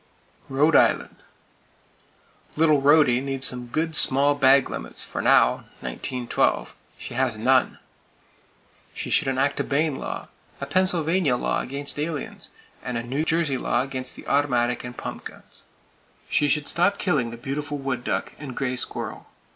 [0.49, 1.17] Rhode Island:
[2.55, 7.77] Little Rhody needs some good, small bag limits; for now (1912) she has none!
[8.95, 10.27] [Page 296] She should enact a Bayne law,
[10.59, 12.49] a Pennsylvania law against aliens,
[12.81, 15.65] and a New Jersey law against the automatic and pump guns.
[16.27, 19.27] She should stop killing the beautiful wood duck, and gray squirrel.